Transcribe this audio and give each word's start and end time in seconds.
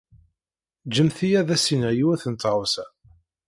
Jjemt-iyi 0.93 1.37
ad 1.41 1.49
as-iniɣ 1.55 1.91
yiwet 1.97 2.23
n 2.31 2.33
tɣawsa. 2.35 2.85